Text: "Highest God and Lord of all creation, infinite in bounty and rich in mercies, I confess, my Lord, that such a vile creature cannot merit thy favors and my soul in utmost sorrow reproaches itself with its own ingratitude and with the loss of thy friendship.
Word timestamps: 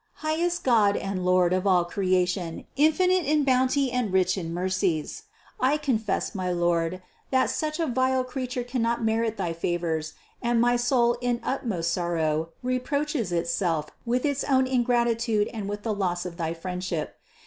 "Highest 0.25 0.63
God 0.63 0.97
and 0.97 1.23
Lord 1.23 1.53
of 1.53 1.67
all 1.67 1.85
creation, 1.85 2.65
infinite 2.75 3.23
in 3.23 3.43
bounty 3.43 3.91
and 3.91 4.11
rich 4.11 4.35
in 4.35 4.51
mercies, 4.51 5.25
I 5.59 5.77
confess, 5.77 6.33
my 6.33 6.51
Lord, 6.51 7.03
that 7.29 7.51
such 7.51 7.79
a 7.79 7.85
vile 7.85 8.23
creature 8.23 8.63
cannot 8.63 9.03
merit 9.05 9.37
thy 9.37 9.53
favors 9.53 10.15
and 10.41 10.59
my 10.59 10.75
soul 10.75 11.19
in 11.21 11.39
utmost 11.43 11.91
sorrow 11.91 12.49
reproaches 12.63 13.31
itself 13.31 13.89
with 14.03 14.25
its 14.25 14.43
own 14.45 14.65
ingratitude 14.65 15.47
and 15.49 15.69
with 15.69 15.83
the 15.83 15.93
loss 15.93 16.25
of 16.25 16.35
thy 16.37 16.55
friendship. 16.55 17.17